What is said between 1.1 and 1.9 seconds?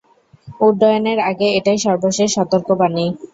আগে এটাই